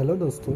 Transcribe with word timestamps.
Hello 0.00 0.14
दोस्तों। 0.16 0.52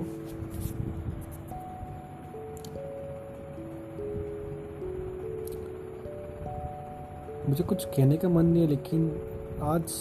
मुझे 7.48 7.64
कुछ 7.64 7.84
कहने 7.86 8.16
का 8.16 8.28
मन 8.28 8.46
नहीं 8.46 8.62
है, 8.62 8.68
लेकिन 8.68 9.02
आज 9.62 9.92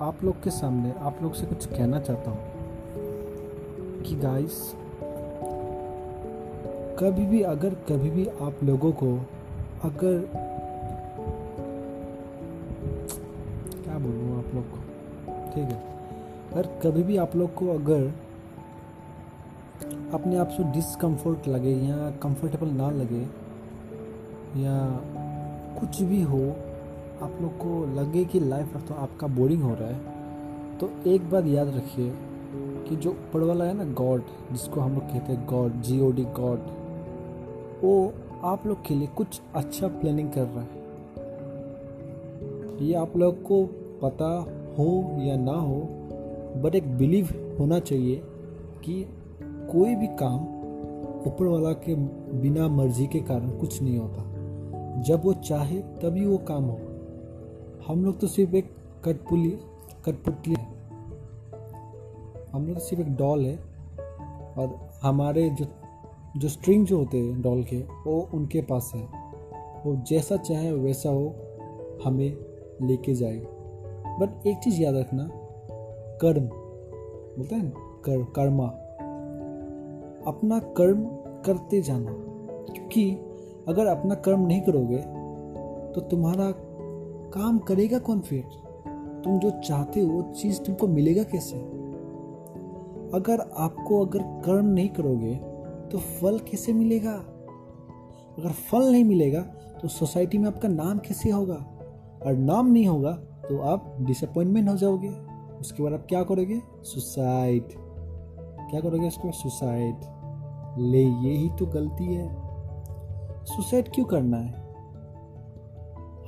आप 0.00 0.24
लोग 0.24 0.42
के 0.42 0.50
सामने 0.50 0.92
आप 1.00 1.18
लोग 1.22 1.34
से 1.34 1.46
कुछ 1.46 1.66
कहना 1.66 2.00
चाहता 2.00 2.30
हूँ 2.30 4.02
कि 4.02 4.16
गाइस 4.16 4.60
कभी 7.00 7.26
भी, 7.26 7.42
अगर 7.42 7.74
कभी 7.88 8.10
भी 8.10 8.26
आप 8.26 8.64
लोगों 8.64 8.92
को 8.92 9.12
अगर 9.84 10.20
क्या 13.82 13.98
बोलूँ 13.98 14.38
आप 14.38 14.54
लोग 14.54 14.70
को? 14.70 14.78
ठीक 15.50 15.72
है। 15.72 15.82
अगर 16.52 16.66
कभी 16.82 17.02
भी 17.02 17.16
आप 17.16 17.36
लोग 17.36 17.54
को 17.54 17.68
अगर 17.68 18.12
अपने 20.14 20.36
आप 20.36 20.48
से 20.48 20.64
डिसकम्फर्ट 20.72 21.48
लगे 21.48 21.72
या 21.78 22.10
कंफर्टेबल 22.22 22.68
ना 22.72 22.90
लगे, 22.90 23.22
या 24.62 24.76
कुछ 25.80 26.02
भी 26.02 26.20
हो, 26.22 26.40
आप 27.22 27.38
लोग 27.42 27.56
को 27.58 27.84
लगे 27.94 28.24
कि 28.24 28.40
लाइफ 28.40 28.76
तो 28.88 28.94
आपका 28.94 29.26
बोरिंग 29.36 29.62
हो 29.62 29.74
रहा 29.74 29.88
है। 29.88 30.78
तो 30.78 30.90
एक 31.06 31.30
बात 31.30 31.46
याद 31.46 31.68
रखिए 31.76 32.12
कि 32.88 32.96
जो 32.96 33.10
ऊपर 33.10 33.40
वाला 33.40 33.64
है 33.64 33.74
ना 33.74 33.84
गॉड 33.94 34.22
जिसको 34.52 34.80
हम 34.80 34.94
लोग 34.94 35.02
कहते 35.02 35.32
हैं 35.32 35.46
God 35.46 35.80
G 35.82 36.00
O 36.00 36.10
D 36.12 36.24
God 36.36 36.60
वो 37.82 38.12
आप 38.44 38.66
लोग 38.66 38.84
के 38.86 38.94
लिए 38.94 39.08
कुछ 39.16 39.40
अच्छा 39.54 39.88
प्लानिंग 39.90 40.30
कर 40.30 40.44
रहा 40.44 40.62
है। 40.62 40.82
ये 42.80 42.94
आप 42.94 43.16
लोग 43.16 43.42
को 43.42 43.64
पता 44.02 44.30
हो 44.78 44.86
या 45.20 45.36
ना 45.36 45.56
हो 45.60 45.80
बट 46.62 46.74
एक 46.74 46.96
बिलीव 46.98 47.28
होना 47.60 47.78
चाहिए 47.80 48.22
कि 48.84 49.04
कोई 49.74 49.94
भी 49.94 50.06
काम 50.06 50.40
ऊपर 51.26 51.46
वाला 51.46 51.72
के 51.72 51.94
बिना 52.38 52.68
मर्ज़ी 52.68 53.06
के 53.06 53.20
कारण 53.20 53.50
कुछ 53.50 53.82
नहीं 53.82 53.98
होता। 53.98 54.22
जब 55.02 55.24
वो 55.24 55.32
चाहे, 55.32 55.78
तभी 55.78 56.26
वो 56.26 56.38
काम 56.38 56.64
हो 56.64 56.80
हम 57.86 58.04
लोग 58.04 58.18
तो 58.18 58.26
सिर्फ़ 58.26 58.54
एक 58.54 58.76
कटपुली 59.04 59.50
कटपुतली 60.04 60.54
है। 60.54 60.66
हम 62.52 62.66
लोग 62.66 62.74
तो 62.74 62.80
सिर्फ़ 62.80 63.08
एक 63.08 63.16
डॉल 63.16 63.46
है। 63.46 63.56
और 64.58 64.90
हमारे 65.02 65.50
जो 65.50 65.66
जो 66.36 66.48
स्ट्रिंग 66.48 66.86
जो 66.86 66.98
होते 66.98 67.18
हैं 67.18 67.42
डॉल 67.42 67.64
के, 67.64 67.78
वो 67.78 68.28
उनके 68.34 68.60
पास 68.60 68.92
है। 68.94 69.08
वो 69.86 69.96
जैसा 69.96 70.36
चाहे 70.36 70.72
वैसा 70.72 71.10
वो 71.10 71.34
हमें 72.04 72.36
लेके 72.82 73.14
जाएगा। 73.14 73.48
बट 74.18 74.46
एक 74.46 74.58
चीज़ 74.58 74.82
याद 74.82 74.94
रखना, 74.96 75.28
कर्म। 76.20 76.44
बोलते 77.38 77.54
हैं 77.54 77.70
कर 77.76 78.24
कर्मा। 78.24 78.74
अपना 80.26 80.58
कर्म 80.58 81.04
करते 81.46 81.82
जाना। 81.82 82.12
क्योंकि 82.72 83.10
अगर 83.68 83.86
अपना 83.86 84.14
कर्म 84.14 84.40
नहीं 84.40 84.60
करोगे 84.60 84.98
तो 85.92 86.00
तुम्हारा 86.00 86.52
काम 87.30 87.58
करेगा 87.58 87.98
कौन 87.98 88.20
फिर? 88.20 88.44
तुम 89.24 89.38
जो 89.38 89.50
चाहते 89.50 90.00
हो, 90.00 90.08
वो 90.08 90.22
चीज़ 90.22 90.60
तुमको 90.62 90.86
मिलेगा 90.86 91.22
कैसे? 91.22 91.56
अगर 93.14 93.40
आपको 93.56 94.04
अगर 94.06 94.22
कर्म 94.22 94.66
नहीं 94.66 94.88
करोगे 94.88 95.34
तो 95.92 95.98
फल 95.98 96.38
कैसे 96.38 96.72
मिलेगा? 96.72 97.12
अगर 98.38 98.50
फल 98.50 98.92
नहीं 98.92 99.04
मिलेगा 99.04 99.40
तो 99.82 99.88
सोसाइटी 99.88 100.38
में 100.38 100.46
आपका 100.46 100.68
नाम 100.68 100.98
कैसे 100.98 101.30
होगा? 101.30 101.66
और 102.26 102.32
नाम 102.32 102.72
नहीं 102.72 102.86
होगा 102.86 103.12
तो 103.48 103.58
आप 103.58 103.96
डिसअपॉइंटमेंट 104.00 104.68
हो 104.68 104.76
जाओगे। 104.76 105.10
उसके 105.60 105.82
बाद 105.82 105.92
आप 105.92 106.06
क्या 106.08 106.22
करोगे? 106.22 106.60
सुसाइड 106.82 107.68
क्या 108.70 108.80
करोगे 108.80 109.06
उसके 109.06 109.24
बाद? 109.24 109.32
सुसाइड 109.32 109.94
ले, 110.78 111.04
ये 111.04 111.36
ही 111.36 111.50
तो 111.58 111.66
गलती 111.66 112.14
है। 112.14 112.36
सुसाइड 113.44 113.88
क्यों 113.94 114.06
करना 114.06 114.36
है? 114.36 114.64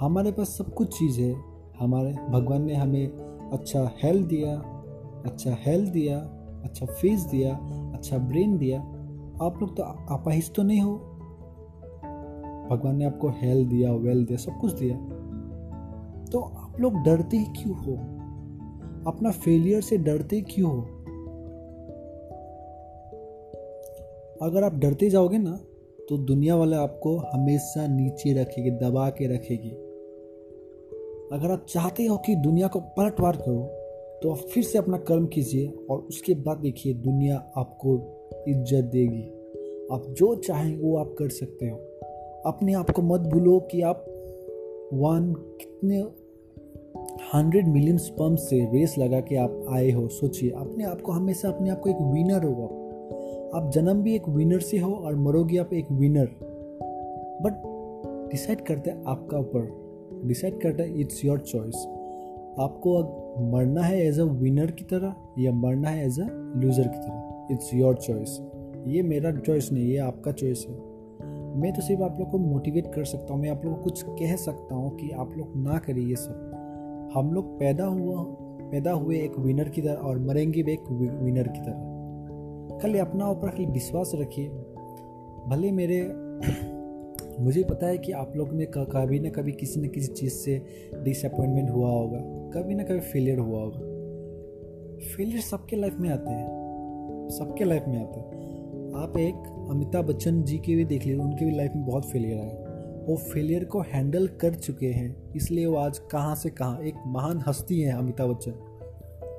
हमारे 0.01 0.33
पास 0.33 0.49
सब 0.49 0.75
कुछ 0.75 0.99
चीज़ 0.99 1.21
है। 1.21 1.37
हमारे, 1.81 2.13
भगवान 2.31 2.63
ने 2.63 2.75
हमें 2.75 3.07
अच्छा 3.53 3.91
हेल्थ 4.03 4.29
दिया 4.29 4.57
अच्छा 5.27 5.57
हेल्थ 5.67 5.93
दिया 5.93 6.19
अच्छा 6.65 6.87
फेस 6.87 7.21
दिया 7.21 7.57
अच्छा 7.95 8.19
ब्रेन 8.19 8.59
दिया। 8.59 8.81
आप 9.43 9.59
लोग 9.61 9.77
तो 9.77 9.83
अपाहिज 10.15 10.55
तो 10.55 10.63
नहीं 10.63 10.81
हो। 10.81 10.93
भगवान 12.71 12.97
ने 12.97 13.05
आपको 13.05 13.29
हेल्थ 13.29 13.69
दिया 13.69 13.93
वेल्थ 13.93 14.29
दिया, 14.29 14.39
सब 14.39 14.59
कुछ 14.61 14.73
दिया। 14.73 14.97
तो 16.25 16.41
आप 16.41 16.81
लोग 16.81 16.95
डरते 16.95 17.37
ही 17.37 17.45
क्यों 17.45 17.77
हो? 17.77 17.93
अपना 19.11 19.31
फेलियर 19.31 19.81
से 19.81 19.99
डरते 19.99 20.41
क्यों 20.41 20.71
हो? 20.71 20.96
अगर 24.43 24.65
आप 24.65 24.75
डरते 24.75 25.09
जाओगे 25.11 25.39
ना 25.39 25.59
तो 26.09 26.17
दुनिया 26.19 26.57
वाले 26.57 26.77
आपको 26.77 27.17
हमेशा 27.17 27.87
नीचे 27.87 28.33
रखेगी, 28.33 28.71
दबा 28.73 29.09
के 29.11 29.27
रखेगी। 29.27 29.71
अगर 31.33 31.51
आप 31.53 31.65
चाहते 31.69 32.05
हो 32.07 32.17
कि 32.17 32.35
दुनिया 32.37 32.69
को 32.69 32.81
पलटवार 32.81 33.37
करो 33.37 33.63
तो 34.23 34.31
आप 34.31 34.39
फिर 34.51 34.65
से 34.65 34.79
अपना 34.79 34.99
कर्म 34.99 35.27
कीजिए 35.27 35.67
और 35.91 35.99
उसके 35.99 36.35
बाद 36.35 36.59
देखिए, 36.59 36.95
दुनिया 36.95 37.37
आपको 37.57 37.97
इज़्ज़त 38.49 38.85
देगी। 38.85 39.23
आप 39.93 40.05
जो 40.11 40.35
चाहें 40.37 40.77
वो 40.77 40.97
आप 40.97 41.15
कर 41.19 41.29
सकते 41.29 41.69
हो। 41.69 41.77
अपने 42.47 42.73
आप 42.73 42.91
को 42.91 43.03
मत 43.03 43.21
भूलो 43.21 43.59
कि 43.71 43.83
आप 43.83 44.05
वन, 44.93 45.33
कितने 45.61 45.99
हंड्रेड 47.35 47.69
मिलियन 47.69 47.99
स्पम्प 47.99 48.39
से 48.39 48.65
रेस 48.73 48.95
लगा 48.99 49.21
के 49.21 49.37
आप 49.37 49.67
आए 49.71 49.91
हो। 49.91 50.07
सोचिए, 50.09 50.51
अपने 50.51 50.85
आप 50.85 51.01
को 51.01 51.13
हमेशा 51.13 51.49
अपने 51.49 51.71
आप 51.71 51.81
को 51.81 51.91
एक 51.91 52.01
विनर 52.13 52.45
हो 52.45 52.55
आप 53.55 53.71
जन्म 53.75 54.03
भी 54.03 54.15
एक 54.15 54.29
विनर 54.29 54.61
से 54.61 54.79
हो 54.79 54.91
और 54.91 55.17
मरोगे 55.17 55.59
आप 55.59 55.73
एक 55.73 55.91
विनर 55.93 56.29
बट 57.43 57.61
डिसाइड 58.31 58.61
करते 58.67 58.91
हैं 58.91 59.03
आपका 59.09 59.39
ऊपर। 59.39 59.69
डिसाइड 60.27 60.61
करता 60.61 60.83
है 60.83 61.01
इट्स 61.01 61.25
योर 61.25 61.39
चॉइस 61.41 61.87
आपको 62.61 62.95
अब 62.95 63.53
मरना 63.53 63.83
है 63.83 64.01
एज 64.07 64.21
अ 64.21 64.25
विनर 64.25 64.71
की 64.71 64.85
तरह 64.85 65.15
या 65.39 65.53
मरना 65.53 65.89
है 65.89 66.07
एज 66.07 66.21
अ 66.21 66.27
लूज़र 66.57 66.89
की 66.89 66.99
तरह। 66.99 67.55
इट्स 67.55 67.75
योर 67.75 67.95
चॉइस 67.97 68.39
ये 68.87 69.03
मेरा 69.03 69.33
चॉइस 69.33 69.73
नहीं, 69.73 69.85
ये 69.85 69.99
आपका 69.99 70.33
चॉइस 70.33 70.67
है। 70.69 70.75
मैं 71.61 71.73
तो 71.73 71.83
सिर्फ़ 71.83 72.03
आप 72.03 72.17
लोग 72.21 72.31
को 72.31 72.39
मोटिवेट 72.39 72.93
कर 72.95 73.05
सकता 73.05 73.35
हूँ, 73.35 73.43
मैं 73.43 73.51
आप 73.51 73.65
लोग 73.65 73.75
को 73.75 73.83
कुछ 73.83 74.03
कह 74.03 74.37
सकता 74.37 74.75
हूँ 74.75 74.97
कि 74.97 75.11
आप 75.11 75.35
लोग 75.39 75.57
ना 75.65 75.79
करिए 75.79 76.09
ये 76.09 76.17
सब। 76.17 77.11
हम 77.15 77.33
लोग 77.33 77.59
पैदा 77.59 77.85
हुआ, 77.85 78.23
पैदा 78.71 78.93
हुए 78.93 79.19
एक 79.19 79.39
विनर 79.39 79.69
की 79.69 79.83
तरह 79.83 80.09
और 80.09 80.19
मरेंगे 80.19 80.63
भी 80.63 80.73
एक 80.73 80.91
विनर 80.91 81.49
की 81.49 81.61
तरह। 81.61 81.86
खाली 82.83 82.99
अपना 82.99 83.31
ऊपर 83.31 83.49
खाली 83.49 83.67
विश्वास 83.67 84.13
रखिए। 84.15 84.49
भले 85.49 85.71
मेरे, 85.73 86.01
मुझे 87.41 87.63
पता 87.63 87.87
है 87.87 87.99
कि 87.99 88.13
आप 88.13 88.33
लोग 88.37 88.53
में 88.53 88.67
कभी 88.71 89.21
ना 89.21 89.31
कभी 89.31 89.53
किसी 89.53 89.81
न 89.81 89.89
किसी 89.89 90.13
चीज़ 90.13 90.33
से 90.35 90.61
डिसअपॉइंटमेंट 91.03 91.71
हुआ 91.71 91.91
होगा, 91.91 92.19
कभी 92.53 92.75
ना 92.75 92.83
कभी 92.83 93.01
फेलियर 93.03 93.39
हुआ 93.39 93.61
होगा। 93.61 93.79
फेलियर 95.07 95.41
सबके 95.41 95.77
लाइफ 95.77 95.97
में 96.01 96.09
आते 96.11 96.31
हैं, 96.31 97.29
सबके 97.31 97.65
लाइफ 97.65 97.85
में 97.89 97.99
आते 97.99 98.21
हैं। 98.21 98.35
आप 98.97 99.19
एक 99.19 99.69
अमिताभ 99.71 100.05
बच्चन 100.05 100.43
जी 100.43 100.59
के 100.59 100.77
भी 100.77 100.85
देख 100.85 101.05
लीजिए, 101.05 101.21
उनके 101.21 101.45
भी 101.45 101.57
लाइफ 101.57 101.73
में 101.77 101.85
बहुत 101.87 102.11
फेलियर 102.11 102.39
आए 102.39 102.65
वो 103.09 103.17
फेलियर 103.17 103.65
को 103.65 103.81
हैंडल 103.81 104.27
कर 104.41 104.55
चुके 104.55 104.87
हैं, 104.87 105.33
इसलिए 105.33 105.67
वो 105.67 105.77
आज 105.77 105.99
कहाँ 106.13 106.35
से 106.35 106.51
कहाँ, 106.51 106.81
एक 106.81 106.95
महान 107.07 107.43
हस्ती 107.47 107.81
है 107.81 107.93
अमिताभ 107.93 108.31
बच्चन। 108.31 108.53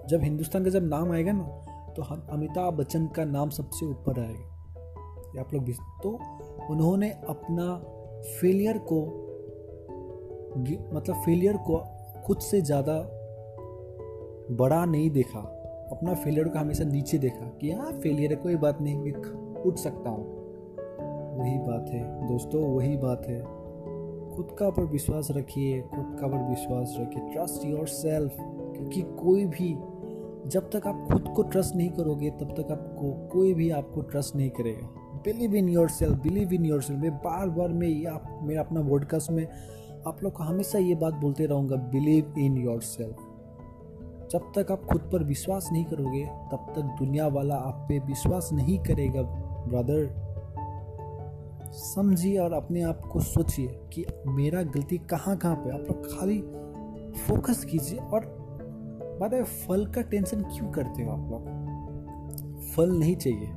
जब 0.10 0.22
हिंदुस्तान 0.24 0.64
का 0.64 0.70
जब 0.70 0.84
नाम 0.84 1.12
आएगा 1.12 1.32
ना 1.32 1.64
तो 1.98 2.04
हम 2.04 2.28
अमिताभ 2.32 2.74
बच्चन 2.74 3.06
का 3.08 3.24
नाम 3.26 3.50
सबसे 3.50 3.86
ऊपर 3.86 4.20
आएगा। 4.20 5.42
आप 5.42 5.54
लोग 5.54 5.64
भी 5.64 5.74
तो 6.04 6.10
उन्होंने 6.70 7.10
अपना 7.30 7.74
फेलियर 8.40 8.78
को 8.92 9.00
मतलब 10.94 11.16
फेलियर 11.26 11.58
को 11.68 11.78
खुद 12.26 12.40
से 12.40 12.62
ज़्यादा 12.62 12.94
बड़ा 14.58 14.84
नहीं 14.86 15.10
देखा। 15.10 15.40
अपना 15.92 16.14
फेलियर 16.14 16.48
को 16.48 16.60
हमेशा 16.60 16.84
नीचे 16.84 17.18
देखा 17.18 17.46
कि 17.62 17.72
हाँ 17.72 17.92
फेलियर 17.94 18.32
है, 18.32 18.38
कोई 18.38 18.56
बात 18.56 18.82
नहीं, 18.82 18.98
मैं 18.98 19.64
उठ 19.64 19.78
सकता 19.78 20.10
हूँ। 20.10 20.26
वही 21.38 21.58
बात 21.60 21.90
है 21.90 22.28
दोस्तों, 22.28 22.64
वही 22.68 22.96
बात 22.98 23.26
है। 23.28 23.42
खुद 24.36 24.56
का 24.60 24.68
ऊपर 24.68 24.84
विश्वास 24.84 25.28
रखिए, 25.32 25.82
खुद 25.82 26.18
का 26.20 26.28
ऊपर 26.28 26.50
विश्वास 26.50 26.96
रखिए। 27.00 27.34
ट्रस्ट 27.34 27.66
योर 27.66 27.88
सेल्फ 27.88 28.36
क्योंकि 28.38 29.02
कोई 29.20 29.46
भी 29.48 29.74
जब 30.48 30.70
तक 30.70 30.88
आप 30.88 31.08
खुद 31.12 31.28
को 31.36 31.44
ट्रस्ट 31.44 31.76
नहीं 31.76 31.90
करोगे, 31.90 32.30
तब 32.30 32.54
तक 32.58 32.72
आपको 32.72 33.28
कोई 33.28 33.54
भी 33.54 33.70
आपको 33.70 34.02
ट्रस्ट 34.02 34.36
नहीं 34.36 34.50
करेगा। 34.50 34.88
Believe 35.26 35.56
in 35.56 35.70
yourself 35.90 36.22
believe 36.22 36.54
in 36.54 36.66
yourself 36.82 37.02
मैं 37.02 37.12
बार 37.18 37.50
बार 37.50 37.70
मैं 37.70 37.88
ये 37.88 38.06
आप, 38.06 38.40
मैं 38.44 38.58
अपना 38.58 38.82
वॉडकास्ट 38.82 39.32
में 39.32 39.48
आप 40.08 40.24
लोग 40.24 40.34
को 40.34 40.44
हमेशा 40.44 40.80
ये 40.80 40.96
बात 40.96 41.14
बोलते 41.14 41.46
रहूँगा 41.46 41.76
बिलीव 41.76 42.34
इन 42.38 42.58
योर 42.58 42.82
सेल्फ 42.82 43.16
जब 44.32 44.52
तक 44.56 44.72
आप 44.72 44.84
खुद 44.84 45.10
पर 45.12 45.24
विश्वास 45.24 45.70
नहीं 45.72 45.86
करोगे, 45.86 46.26
तब 46.26 46.74
तक 46.76 46.82
दुनिया 46.82 47.28
वाला 47.28 47.56
आप 47.56 47.86
पे 47.90 48.00
विश्वास 48.00 48.50
नहीं 48.54 48.80
करेगा 48.80 49.22
ब्रदर 49.68 50.28
समझिए 51.72 52.38
और 52.38 52.54
अपने 52.54 52.82
आप 52.82 53.02
को 53.02 53.20
सोचिए 53.20 53.68
कि 53.94 54.06
मेरा 54.28 54.64
गलती 54.64 54.98
कहाँ 54.98 55.38
कहाँ 55.38 55.56
पे 55.56 55.70
आप 55.70 55.80
लोग 55.80 56.20
खाली 56.20 56.42
फोकस 57.12 57.64
कीजिए 57.64 58.00
और 58.00 58.47
बाद 59.18 59.44
फल 59.44 59.86
का 59.86 60.02
टेंशन 60.02 60.42
क्यों 60.44 60.72
करते 60.72 61.04
हो 61.04 61.12
आप 61.12 61.32
लोग? 61.32 62.62
फल 62.76 62.92
नहीं 62.92 63.16
चाहिए। 63.16 63.52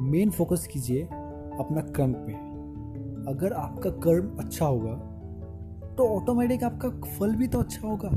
मेन 0.00 0.30
फोकस 0.30 0.66
कीजिए 0.66 1.02
अपना 1.02 1.80
कर्म 1.96 2.12
पे। 2.18 2.32
अगर 3.30 3.52
आपका 3.52 3.90
कर्म 3.90 4.36
अच्छा 4.38 4.66
होगा 4.66 4.94
तो 5.98 6.06
ऑटोमेटिक 6.08 6.64
आपका 6.64 6.88
फल 7.18 7.34
भी 7.36 7.46
तो 7.48 7.58
अच्छा 7.58 7.88
होगा। 7.88 8.08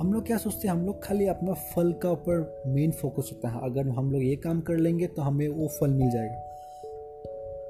हम 0.00 0.12
लोग 0.12 0.26
क्या 0.26 0.36
सोचते 0.36 0.68
हैं? 0.68 0.74
हम 0.74 0.84
लोग 0.86 1.02
खाली 1.04 1.26
अपना 1.26 1.52
फल 1.52 1.92
का 1.92 2.10
ऊपर 2.10 2.62
मेन 2.66 2.92
फोकस 2.92 3.30
होता 3.32 3.48
है। 3.48 3.60
अगर 3.62 3.88
हम 3.88 4.10
लोग 4.10 4.22
ये 4.22 4.36
काम 4.36 4.60
कर 4.60 4.76
लेंगे 4.76 5.06
तो 5.06 5.22
हमें 5.22 5.48
वो 5.48 5.68
फल 5.68 5.90
मिल 5.90 6.10
जाएगा। 6.10 6.40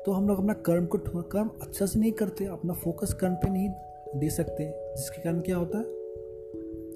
तो 0.07 0.13
हम 0.13 0.29
लोग 0.29 0.39
अपना 0.39 0.53
कर्म 0.53 0.87
को 0.87 0.99
कर्म 1.23 1.51
अच्छा 1.63 1.87
से 1.87 1.99
नहीं 1.99 2.13
करते, 2.13 2.45
अपना 2.45 2.73
फोकस 2.75 3.13
कर्म 3.13 3.35
पे 3.35 3.51
नहीं 3.51 3.69
दे 4.21 4.31
सकते। 4.31 4.71
जिसके 4.97 5.23
कारण 5.23 5.41
क्या 5.41 5.57
होता 5.57 5.79
है? 5.79 6.00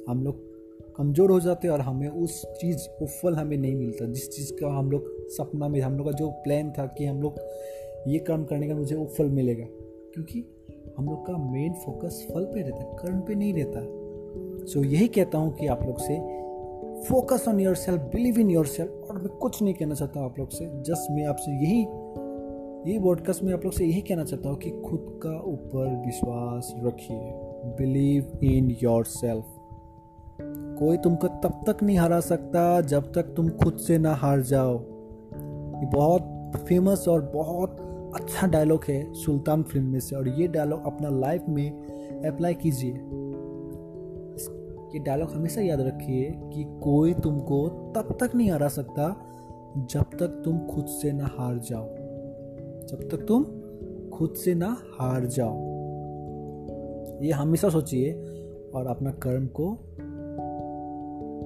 हम 0.09 0.25
लोग 0.25 0.55
कमज़ोर 0.97 1.31
हो 1.31 1.41
जाते 1.41 1.69
और 1.69 1.81
हमें 1.81 2.09
उस 2.09 2.47
चीज़ 2.47 2.79
को 2.99 3.07
फल 3.07 3.35
हमें 3.35 3.57
नहीं 3.57 3.75
मिलता। 3.75 4.05
जिस 4.05 4.31
चीज़ 4.31 4.53
का 4.53 4.69
हम 4.79 4.91
लोग 4.91 5.29
सपना 5.29 5.69
में 5.69 5.81
हम 5.81 5.97
लोग 5.97 6.07
का 6.07 6.13
जो 6.13 6.31
प्लान 6.31 6.71
था 6.71 6.87
कि 6.87 7.05
हम 7.05 7.23
लोग 7.23 7.35
ये 8.09 8.19
काम 8.19 8.45
करने 8.45 8.69
का 8.69 8.75
मुझे 8.75 8.97
वो 8.97 9.07
फल 9.07 9.31
मिलेगा। 9.31 9.67
क्योंकि 10.15 10.45
हम 10.99 11.07
लोग 11.07 11.27
का 11.27 11.37
मेन 11.37 11.73
फोकस 11.73 12.27
फल 12.35 12.45
पे 12.45 12.63
रहता 12.63 12.77
है 12.77 12.97
कर्म 12.97 13.21
पे 13.21 13.35
नहीं 13.35 13.55
रहता। 13.55 13.81
सो 14.67 14.81
so, 14.81 14.87
यही 14.87 15.09
कहता 15.09 15.39
हूँ 15.39 15.55
कि 15.55 15.67
आप 15.67 15.83
लोग 15.83 15.99
से 15.99 16.19
focus 17.09 17.45
on 17.49 17.61
yourself 17.75 18.01
believe 18.01 18.39
in 18.39 18.51
yourself 18.67 18.91
और 18.91 19.19
मैं 19.19 19.29
कुछ 19.29 19.63
नहीं 19.63 19.75
कहना 19.75 19.95
चाहता 19.95 20.21
हूँ 20.21 20.31
आप 20.31 20.39
लोग 20.39 20.51
से 20.51 20.67
जस्ट 20.67 21.11
मैं 21.11 21.25
आपसे 21.25 21.53
यही 21.53 21.81
ये 22.93 23.01
पॉडकास्ट 23.01 23.43
में 23.43 23.53
आप 23.55 23.65
लोग 23.65 23.73
से 23.73 23.85
यही 23.85 24.01
कहना 24.01 24.25
चाहता 24.25 24.49
हूँ 24.49 24.59
कि 24.59 24.71
खुद 24.71 25.21
का 25.23 25.41
ऊपर 25.41 26.03
विश्वास 26.07 26.75
रखिए। 26.79 27.33
बिलीव 27.79 28.39
इन 28.45 28.77
योर 28.83 29.05
सेल्फ 29.05 29.54
कोई 30.79 30.97
तुमको 30.97 31.29
तब 31.29 31.61
तक 31.67 31.83
नहीं 31.83 31.99
हरा 31.99 32.21
सकता 32.21 32.81
जब 32.81 33.13
तक 33.13 33.35
तुम 33.37 33.49
खुद 33.49 33.77
से 33.77 33.99
ना 33.99 34.15
हार 34.15 34.41
जाओ। 34.41 34.79
ये 35.81 35.87
बहुत 35.87 36.53
फ़ेमस 36.69 37.05
और 37.09 37.23
बहुत 37.35 37.77
अच्छा 38.17 38.47
डायलॉग 38.47 38.85
है 38.89 39.15
सुल्तान 39.15 39.63
फ़िल्म 39.63 39.87
में 39.87 40.01
से, 40.01 40.17
और 40.17 40.29
ये 40.29 40.49
डायलॉग 40.49 40.87
अपना 40.87 41.09
लाइफ 41.09 41.45
में 41.49 41.71
अप्लाई 42.27 42.55
कीजिए। 42.55 42.93
ये 44.95 44.99
डायलॉग 44.99 45.31
हमेशा 45.31 45.61
याद 45.61 45.81
रखिए 45.81 46.31
कि 46.55 46.65
कोई 46.83 47.15
तुमको 47.15 47.69
तब 47.69 48.17
तक 48.21 48.35
नहीं 48.35 48.51
हरा 48.51 48.69
सकता 48.69 49.09
जब 49.77 50.03
तक 50.03 50.43
तुम 50.45 50.59
खुद 50.59 50.87
से 50.87 51.13
ना 51.13 51.31
हार 51.39 51.59
जाओ। 51.59 51.87
जब 52.87 53.09
तक 53.13 53.25
तुम 53.29 53.45
खुद 54.11 54.35
से 54.35 54.55
ना 54.55 54.77
हार 54.99 55.25
जाओ। 55.27 55.55
ये 57.23 57.33
हमेशा 57.33 57.69
सोचिए 57.69 58.13
और 58.75 58.87
अपना 58.87 59.11
कर्म 59.11 59.47
को 59.47 59.79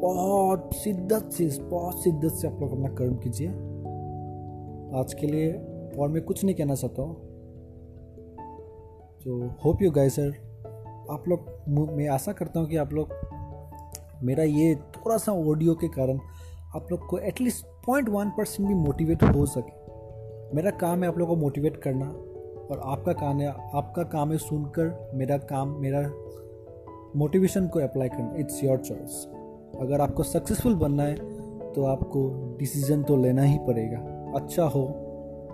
बहुत 0.01 0.75
शिद्दत 0.75 1.31
से, 1.33 1.47
बहुत 1.61 2.03
शिद्दत 2.05 2.33
से 2.33 2.49
आप 2.49 2.61
लोग 2.61 2.73
अपना 2.73 2.89
कर्म 2.89 3.15
कीजिए। 3.15 3.49
आज 4.99 5.15
के 5.15 5.27
लिए 5.27 5.53
और 5.99 6.09
मैं 6.09 6.23
कुछ 6.23 6.45
नहीं 6.45 6.55
कहना 6.55 6.75
चाहता 6.75 7.03
हूँ। 7.03 7.15
तो 9.25 9.39
होप 9.65 9.83
यू 9.83 9.91
गाइस 9.91 10.17
सर 10.17 10.29
आप 11.11 11.25
लोग, 11.29 11.49
मैं 11.69 12.09
आशा 12.09 12.33
करता 12.33 12.61
हूँ 12.61 12.69
कि 12.69 12.77
आप 12.77 12.93
लोग, 12.93 13.09
मेरा 14.23 14.45
ये 14.45 14.75
थोड़ा 14.75 15.17
सा 15.17 15.33
ऑडियो 15.33 15.75
के 15.75 15.89
कारण 15.89 16.21
आप 16.77 16.89
लोग 16.91 17.07
को 17.07 17.19
at least 17.19 17.67
point 17.87 18.09
one 18.09 18.31
percent 18.31 18.69
भी 18.69 18.75
मोटिवेट 18.75 19.23
हो 19.23 19.47
सके। 19.47 20.57
मेरा 20.57 20.71
काम 20.71 21.03
है 21.03 21.09
आप 21.09 21.19
लोगों 21.19 21.35
को 21.35 21.41
मोटिवेट 21.41 21.77
करना 21.77 22.07
और 22.07 22.81
आपका 22.85 23.13
काम 23.13 23.41
है, 23.41 23.49
आपका 23.49 24.03
काम 24.03 24.33
है 24.33 24.39
सुनकर 24.39 25.11
मेरा 25.15 25.39
काम, 25.39 25.77
मेरा 25.81 26.01
मोटिवेशन 27.17 27.69
को 27.69 27.81
अप्लाई 27.81 28.09
करना। 28.09 28.35
इट्स 28.37 28.63
योर 28.65 28.79
चॉइस 28.79 29.27
अगर 29.81 30.01
आपको 30.01 30.23
सक्सेसफुल 30.23 30.75
बनना 30.75 31.03
है 31.03 31.15
तो 31.73 31.85
आपको 31.85 32.21
डिसीज़न 32.59 33.03
तो 33.03 33.17
लेना 33.17 33.43
ही 33.43 33.59
पड़ेगा। 33.59 33.99
अच्छा 34.37 34.65
हो 34.65 34.85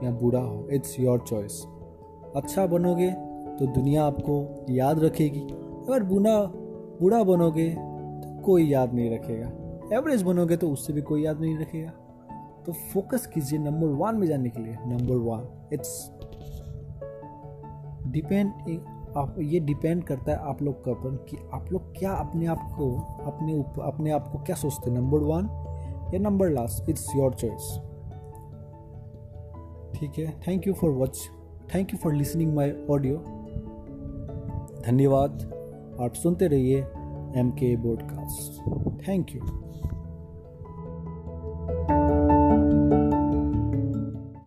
या 0.05 0.11
बुरा 0.13 0.41
हो 0.41 0.69
इट्स 0.73 0.99
योर 1.01 1.25
चॉइस 1.29 1.63
अच्छा 2.37 2.67
बनोगे 2.67 3.11
तो 3.59 3.67
दुनिया 3.67 4.05
आपको 4.05 4.67
याद 4.71 4.99
रखेगी। 4.99 5.41
अगर 5.41 6.03
बुरा 6.03 6.39
बुरा 7.01 7.23
बनोगे 7.25 7.69
तो 7.71 8.41
कोई 8.43 8.67
याद 8.69 8.95
नहीं 8.95 9.11
रखेगा। 9.11 9.51
एवरेज 9.97 10.23
बनोगे 10.23 10.57
तो 10.57 10.71
उससे 10.71 10.93
भी 10.93 11.03
कोई 11.03 11.25
याद 11.25 11.41
नहीं 11.41 11.59
रखेगा। 11.59 11.91
तो 12.67 12.73
फोकस 12.93 13.27
कीजिए 13.27 13.59
नंबर 13.59 13.87
वन 13.97 14.17
में 14.17 14.27
जाने 14.27 14.49
के 14.49 14.63
लिए। 14.63 14.77
नंबर 14.87 15.17
वन 15.25 15.69
इट्स 15.73 16.11
डिपेंड 18.13 18.53
आप 19.17 19.37
ये 19.39 19.61
डिपेंड 19.61 20.05
करता 20.05 20.33
है 20.33 20.39
आप 20.39 20.63
लोग 20.63 20.85
का 20.85 20.91
ऊपर 20.91 21.27
कि 21.31 21.37
आप 21.53 21.73
लोग 21.73 21.99
क्या 21.99 22.13
अपने 22.13 22.47
आप 22.47 22.71
को 22.73 22.99
अपने 23.25 23.59
उप, 23.59 23.75
अपने 23.83 24.11
आप 24.11 24.29
को 24.33 24.39
क्या 24.39 24.57
सोचते 24.57 24.91
हैं? 24.91 24.99
नंबर 24.99 25.19
वन 25.19 25.45
या 26.15 26.21
number 26.21 26.51
last 26.51 26.89
it's 26.91 27.07
your 27.17 27.35
choice 27.35 27.81
ठीक 29.99 30.19
है? 30.19 30.41
Thank 30.49 30.67
you 30.67 30.73
for 30.73 30.91
watch 30.91 31.21
thank 31.75 31.93
you 31.93 31.99
for 31.99 32.15
listening 32.15 32.55
my 32.55 32.73
audio 32.91 33.17
धन्यवाद। 34.87 35.33
आप 36.01 36.13
सुनते 36.15 36.47
रहिए 36.47 36.79
एम 37.37 37.51
के 37.51 37.77
बोडकास्ट 37.77 38.71
थैंक 39.09 39.31
यू 39.31 39.41